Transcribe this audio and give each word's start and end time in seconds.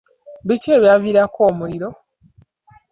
Biki 0.47 0.69
ebyaviirako 0.77 1.39
omuliro? 1.49 1.89